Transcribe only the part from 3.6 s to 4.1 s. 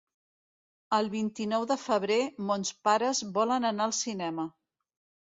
anar al